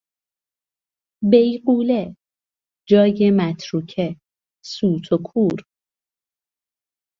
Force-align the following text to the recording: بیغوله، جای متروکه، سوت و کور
بیغوله، 1.31 2.03
جای 2.89 3.31
متروکه، 3.37 4.07
سوت 4.65 5.11
و 5.13 5.17
کور 5.17 5.63